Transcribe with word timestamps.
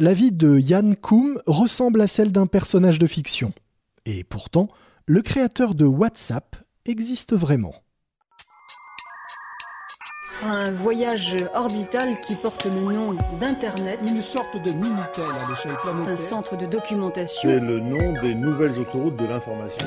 La 0.00 0.12
vie 0.12 0.32
de 0.32 0.58
Yann 0.58 0.96
Koum 0.96 1.40
ressemble 1.46 2.00
à 2.00 2.08
celle 2.08 2.32
d'un 2.32 2.48
personnage 2.48 2.98
de 2.98 3.06
fiction. 3.06 3.52
Et 4.06 4.24
pourtant, 4.24 4.66
le 5.06 5.22
créateur 5.22 5.76
de 5.76 5.84
WhatsApp 5.84 6.56
existe 6.84 7.32
vraiment. 7.32 7.76
Un 10.42 10.74
voyage 10.74 11.36
orbital 11.54 12.20
qui 12.22 12.34
porte 12.34 12.64
le 12.64 12.72
nom 12.72 13.16
d'Internet. 13.38 14.00
Une 14.04 14.20
sorte 14.20 14.56
de 14.56 14.72
Minitel 14.72 15.26
à 15.26 15.48
l'échelle 15.48 15.76
planétaire. 15.80 16.26
Un 16.26 16.28
centre 16.28 16.56
de 16.56 16.66
documentation. 16.66 17.48
C'est 17.48 17.60
le 17.60 17.78
nom 17.78 18.20
des 18.20 18.34
nouvelles 18.34 18.76
autoroutes 18.80 19.16
de 19.16 19.26
l'information. 19.26 19.86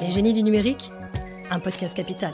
Les 0.00 0.10
génies 0.10 0.32
du 0.32 0.42
numérique, 0.42 0.90
un 1.52 1.60
podcast 1.60 1.96
capital. 1.96 2.32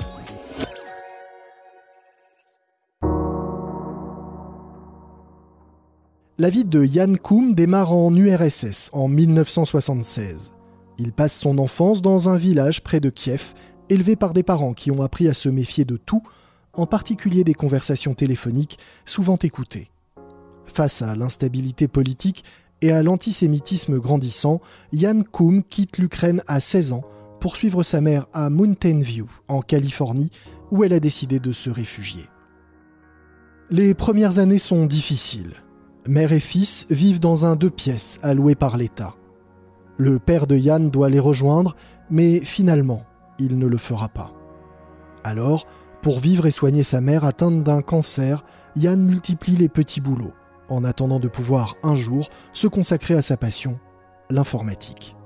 La 6.38 6.50
vie 6.50 6.66
de 6.66 6.84
Yann 6.84 7.16
Koum 7.16 7.54
démarre 7.54 7.94
en 7.94 8.14
URSS 8.14 8.90
en 8.92 9.08
1976. 9.08 10.52
Il 10.98 11.12
passe 11.14 11.38
son 11.38 11.56
enfance 11.56 12.02
dans 12.02 12.28
un 12.28 12.36
village 12.36 12.82
près 12.82 13.00
de 13.00 13.08
Kiev, 13.08 13.54
élevé 13.88 14.16
par 14.16 14.34
des 14.34 14.42
parents 14.42 14.74
qui 14.74 14.90
ont 14.90 15.00
appris 15.00 15.28
à 15.28 15.34
se 15.34 15.48
méfier 15.48 15.86
de 15.86 15.96
tout, 15.96 16.22
en 16.74 16.84
particulier 16.84 17.42
des 17.42 17.54
conversations 17.54 18.12
téléphoniques 18.12 18.78
souvent 19.06 19.38
écoutées. 19.38 19.88
Face 20.66 21.00
à 21.00 21.16
l'instabilité 21.16 21.88
politique 21.88 22.44
et 22.82 22.92
à 22.92 23.02
l'antisémitisme 23.02 23.98
grandissant, 23.98 24.60
Yann 24.92 25.22
Koum 25.22 25.62
quitte 25.62 25.96
l'Ukraine 25.96 26.42
à 26.46 26.60
16 26.60 26.92
ans 26.92 27.04
pour 27.40 27.56
suivre 27.56 27.82
sa 27.82 28.02
mère 28.02 28.26
à 28.34 28.50
Mountain 28.50 29.00
View, 29.00 29.26
en 29.48 29.62
Californie, 29.62 30.30
où 30.70 30.84
elle 30.84 30.92
a 30.92 31.00
décidé 31.00 31.38
de 31.38 31.52
se 31.52 31.70
réfugier. 31.70 32.26
Les 33.70 33.94
premières 33.94 34.38
années 34.38 34.58
sont 34.58 34.84
difficiles. 34.84 35.54
Mère 36.08 36.32
et 36.32 36.40
fils 36.40 36.86
vivent 36.88 37.18
dans 37.18 37.46
un 37.46 37.56
deux 37.56 37.70
pièces 37.70 38.20
alloué 38.22 38.54
par 38.54 38.76
l'État. 38.76 39.14
Le 39.96 40.18
père 40.18 40.46
de 40.46 40.56
Yann 40.56 40.90
doit 40.90 41.08
les 41.08 41.18
rejoindre, 41.18 41.74
mais 42.10 42.40
finalement, 42.40 43.02
il 43.38 43.58
ne 43.58 43.66
le 43.66 43.78
fera 43.78 44.08
pas. 44.08 44.32
Alors, 45.24 45.66
pour 46.02 46.20
vivre 46.20 46.46
et 46.46 46.52
soigner 46.52 46.84
sa 46.84 47.00
mère 47.00 47.24
atteinte 47.24 47.64
d'un 47.64 47.82
cancer, 47.82 48.44
Yann 48.76 49.02
multiplie 49.02 49.56
les 49.56 49.68
petits 49.68 50.00
boulots, 50.00 50.34
en 50.68 50.84
attendant 50.84 51.18
de 51.18 51.28
pouvoir 51.28 51.74
un 51.82 51.96
jour 51.96 52.28
se 52.52 52.68
consacrer 52.68 53.14
à 53.14 53.22
sa 53.22 53.36
passion, 53.36 53.80
l'informatique. 54.30 55.16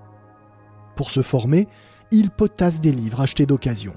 Pour 0.96 1.10
se 1.10 1.20
former, 1.20 1.68
il 2.10 2.30
potasse 2.30 2.80
des 2.80 2.92
livres 2.92 3.20
achetés 3.20 3.46
d'occasion. 3.46 3.94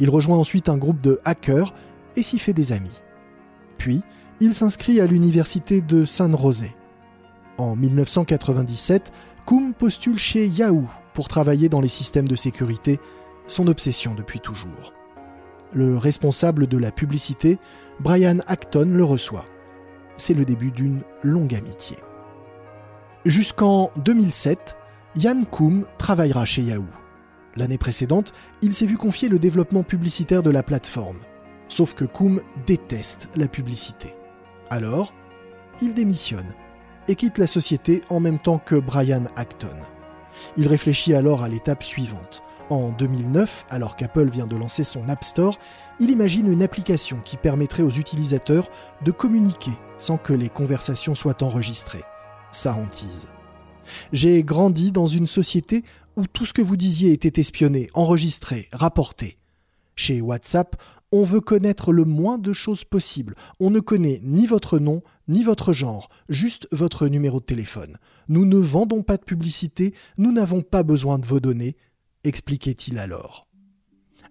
Il 0.00 0.10
rejoint 0.10 0.36
ensuite 0.36 0.68
un 0.68 0.76
groupe 0.76 1.00
de 1.02 1.20
hackers 1.24 1.72
et 2.16 2.22
s'y 2.22 2.38
fait 2.38 2.52
des 2.52 2.72
amis. 2.72 3.02
Puis, 3.78 4.02
il 4.40 4.54
s'inscrit 4.54 5.00
à 5.00 5.06
l'université 5.06 5.82
de 5.82 6.04
San 6.04 6.36
José. 6.36 6.74
En 7.58 7.76
1997, 7.76 9.12
Koum 9.44 9.74
postule 9.74 10.18
chez 10.18 10.46
Yahoo 10.46 10.88
pour 11.12 11.28
travailler 11.28 11.68
dans 11.68 11.82
les 11.82 11.88
systèmes 11.88 12.28
de 12.28 12.36
sécurité, 12.36 12.98
son 13.46 13.66
obsession 13.66 14.14
depuis 14.14 14.40
toujours. 14.40 14.94
Le 15.74 15.96
responsable 15.98 16.66
de 16.66 16.78
la 16.78 16.90
publicité, 16.90 17.58
Brian 18.00 18.38
Acton, 18.46 18.92
le 18.94 19.04
reçoit. 19.04 19.44
C'est 20.16 20.34
le 20.34 20.44
début 20.44 20.70
d'une 20.70 21.02
longue 21.22 21.54
amitié. 21.54 21.98
Jusqu'en 23.26 23.90
2007, 23.96 24.76
Yann 25.16 25.44
Koum 25.44 25.84
travaillera 25.98 26.46
chez 26.46 26.62
Yahoo. 26.62 26.86
L'année 27.56 27.78
précédente, 27.78 28.32
il 28.62 28.72
s'est 28.72 28.86
vu 28.86 28.96
confier 28.96 29.28
le 29.28 29.38
développement 29.38 29.82
publicitaire 29.82 30.42
de 30.42 30.50
la 30.50 30.62
plateforme. 30.62 31.18
Sauf 31.68 31.94
que 31.94 32.04
Koum 32.04 32.40
déteste 32.66 33.28
la 33.36 33.46
publicité. 33.46 34.14
Alors, 34.70 35.12
il 35.82 35.94
démissionne 35.94 36.54
et 37.08 37.16
quitte 37.16 37.38
la 37.38 37.48
société 37.48 38.02
en 38.08 38.20
même 38.20 38.38
temps 38.38 38.58
que 38.58 38.76
Brian 38.76 39.24
Acton. 39.34 39.66
Il 40.56 40.68
réfléchit 40.68 41.12
alors 41.12 41.42
à 41.42 41.48
l'étape 41.48 41.82
suivante. 41.82 42.42
En 42.70 42.90
2009, 42.90 43.66
alors 43.68 43.96
qu'Apple 43.96 44.28
vient 44.28 44.46
de 44.46 44.54
lancer 44.54 44.84
son 44.84 45.08
App 45.08 45.24
Store, 45.24 45.58
il 45.98 46.10
imagine 46.10 46.50
une 46.50 46.62
application 46.62 47.20
qui 47.20 47.36
permettrait 47.36 47.82
aux 47.82 47.90
utilisateurs 47.90 48.68
de 49.04 49.10
communiquer 49.10 49.72
sans 49.98 50.18
que 50.18 50.32
les 50.32 50.48
conversations 50.48 51.16
soient 51.16 51.42
enregistrées. 51.42 52.04
Sa 52.52 52.74
hantise. 52.74 53.26
J'ai 54.12 54.44
grandi 54.44 54.92
dans 54.92 55.06
une 55.06 55.26
société 55.26 55.82
où 56.16 56.28
tout 56.28 56.46
ce 56.46 56.52
que 56.52 56.62
vous 56.62 56.76
disiez 56.76 57.12
était 57.12 57.40
espionné, 57.40 57.88
enregistré, 57.94 58.68
rapporté. 58.72 59.39
Chez 59.96 60.20
WhatsApp, 60.20 60.80
on 61.12 61.24
veut 61.24 61.40
connaître 61.40 61.92
le 61.92 62.04
moins 62.04 62.38
de 62.38 62.52
choses 62.52 62.84
possible. 62.84 63.34
On 63.58 63.70
ne 63.70 63.80
connaît 63.80 64.20
ni 64.22 64.46
votre 64.46 64.78
nom, 64.78 65.02
ni 65.28 65.42
votre 65.42 65.72
genre, 65.72 66.08
juste 66.28 66.68
votre 66.72 67.08
numéro 67.08 67.40
de 67.40 67.44
téléphone. 67.44 67.96
Nous 68.28 68.44
ne 68.44 68.58
vendons 68.58 69.02
pas 69.02 69.16
de 69.16 69.24
publicité, 69.24 69.94
nous 70.18 70.32
n'avons 70.32 70.62
pas 70.62 70.82
besoin 70.82 71.18
de 71.18 71.26
vos 71.26 71.40
données, 71.40 71.76
expliquait-il 72.24 72.98
alors. 72.98 73.48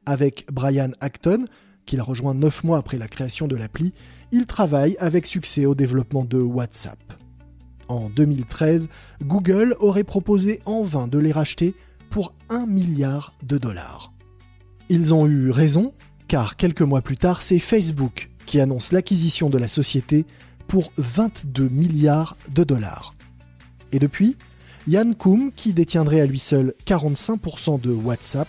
Avec 0.06 0.46
Brian 0.52 0.92
Acton, 1.02 1.46
qu'il 1.86 2.00
a 2.00 2.03
rejoint 2.03 2.34
neuf 2.34 2.64
mois 2.64 2.78
après 2.78 2.98
la 2.98 3.08
création 3.08 3.48
de 3.48 3.56
l'appli, 3.56 3.94
il 4.31 4.46
travaille 4.46 4.96
avec 5.00 5.25
succès 5.25 5.66
au 5.66 5.75
développement 5.75 6.24
de 6.24 6.40
WhatsApp. 6.40 7.00
En 7.88 8.09
2013, 8.09 8.88
Google 9.24 9.75
aurait 9.80 10.03
proposé 10.03 10.62
en 10.66 10.84
vain 10.84 11.08
de 11.08 11.18
les 11.18 11.31
racheter 11.31 11.74
pour 12.12 12.34
un 12.50 12.68
milliard 12.68 13.34
de 13.44 13.58
dollars. 13.58 14.14
Ils 14.91 15.13
ont 15.13 15.27
eu 15.27 15.51
raison, 15.51 15.94
car 16.27 16.55
quelques 16.55 16.81
mois 16.81 17.01
plus 17.01 17.17
tard, 17.17 17.44
c'est 17.44 17.59
Facebook 17.59 18.31
qui 18.47 18.59
annonce 18.59 18.91
l'acquisition 18.91 19.47
de 19.47 19.59
la 19.59 19.67
société 19.67 20.25
pour 20.67 20.91
22 20.97 21.69
milliards 21.69 22.35
de 22.55 22.63
dollars. 22.63 23.13
Et 23.91 24.00
depuis, 24.00 24.35
Yann 24.88 25.13
Koum, 25.13 25.51
qui 25.51 25.73
détiendrait 25.73 26.22
à 26.22 26.25
lui 26.25 26.39
seul 26.39 26.73
45% 26.88 27.79
de 27.79 27.91
WhatsApp 27.91 28.47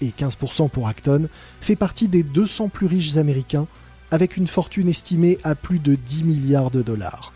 et 0.00 0.08
15% 0.08 0.70
pour 0.70 0.88
Acton, 0.88 1.28
fait 1.60 1.76
partie 1.76 2.08
des 2.08 2.22
200 2.22 2.70
plus 2.70 2.86
riches 2.86 3.18
américains 3.18 3.66
avec 4.10 4.38
une 4.38 4.46
fortune 4.46 4.88
estimée 4.88 5.36
à 5.44 5.54
plus 5.54 5.80
de 5.80 5.96
10 5.96 6.24
milliards 6.24 6.70
de 6.70 6.80
dollars. 6.80 7.34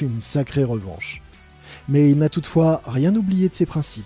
Une 0.00 0.20
sacrée 0.20 0.62
revanche. 0.62 1.20
Mais 1.88 2.10
il 2.10 2.18
n'a 2.18 2.28
toutefois 2.28 2.80
rien 2.86 3.14
oublié 3.16 3.48
de 3.48 3.54
ses 3.56 3.66
principes. 3.66 4.04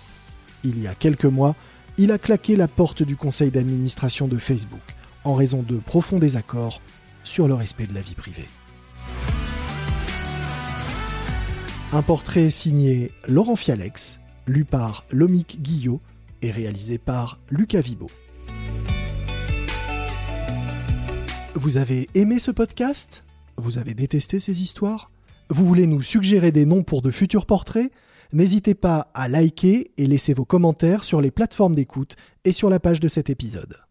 Il 0.63 0.81
y 0.81 0.87
a 0.87 0.95
quelques 0.95 1.25
mois, 1.25 1.55
il 1.97 2.11
a 2.11 2.17
claqué 2.17 2.55
la 2.55 2.67
porte 2.67 3.03
du 3.03 3.15
conseil 3.15 3.51
d'administration 3.51 4.27
de 4.27 4.37
Facebook 4.37 4.95
en 5.23 5.33
raison 5.33 5.63
de 5.63 5.77
profonds 5.77 6.19
désaccords 6.19 6.81
sur 7.23 7.47
le 7.47 7.53
respect 7.53 7.87
de 7.87 7.93
la 7.93 8.01
vie 8.01 8.15
privée. 8.15 8.47
Un 11.93 12.01
portrait 12.01 12.49
signé 12.49 13.11
Laurent 13.27 13.55
Fialex, 13.55 14.19
lu 14.45 14.65
par 14.65 15.05
Lomic 15.11 15.61
Guillot 15.61 16.01
et 16.41 16.51
réalisé 16.51 16.97
par 16.97 17.39
Lucas 17.49 17.81
Vibo. 17.81 18.07
Vous 21.55 21.77
avez 21.77 22.07
aimé 22.13 22.37
ce 22.37 22.51
podcast? 22.51 23.23
Vous 23.57 23.79
avez 23.79 23.95
détesté 23.95 24.39
ces 24.39 24.61
histoires? 24.61 25.09
Vous 25.49 25.65
voulez 25.65 25.87
nous 25.87 26.03
suggérer 26.03 26.51
des 26.51 26.65
noms 26.65 26.83
pour 26.83 27.01
de 27.01 27.09
futurs 27.09 27.47
portraits? 27.47 27.91
N'hésitez 28.33 28.75
pas 28.75 29.09
à 29.13 29.27
liker 29.27 29.91
et 29.97 30.07
laisser 30.07 30.33
vos 30.33 30.45
commentaires 30.45 31.03
sur 31.03 31.21
les 31.21 31.31
plateformes 31.31 31.75
d'écoute 31.75 32.15
et 32.45 32.51
sur 32.51 32.69
la 32.69 32.79
page 32.79 32.99
de 32.99 33.07
cet 33.07 33.29
épisode. 33.29 33.86